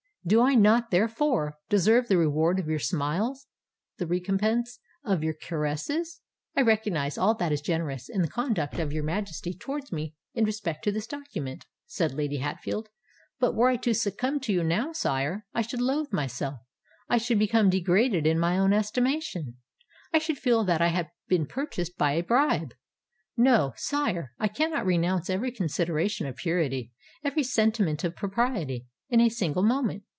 [0.23, 6.21] Do I not, therefore, deserve the reward of your smiles—the recompense of your caresses?"
[6.55, 10.43] "I recognise all that is generous in the conduct of your Majesty towards me in
[10.45, 12.89] respect to this document," said Lady Hatfield:
[13.39, 17.71] "but were I to succumb to you now, sire, I should loathe myself—I should become
[17.71, 22.75] degraded in my own estimation—I should feel that I had been purchased by a bribe!
[23.37, 30.03] No—sire: I cannot renounce every consideration of purity—every sentiment of propriety, in a single moment."